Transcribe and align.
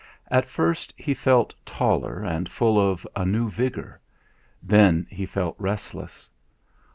At 0.31 0.49
first 0.49 0.95
he 0.97 1.13
felt 1.13 1.53
taller 1.63 2.23
and 2.23 2.49
full 2.51 2.79
of 2.79 3.05
a 3.15 3.23
new 3.23 3.51
vigour; 3.51 3.99
then 4.63 5.05
he 5.11 5.27
felt 5.27 5.55
restless. 5.59 6.27